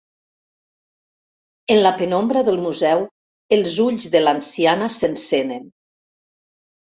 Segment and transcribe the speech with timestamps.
[1.75, 3.03] En la penombra del museu
[3.59, 5.71] els ulls de l'anciana s'encenen.